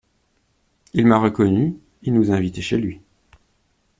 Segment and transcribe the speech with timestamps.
[0.95, 3.01] Il m’a reconnu, il nous a invités chez lui.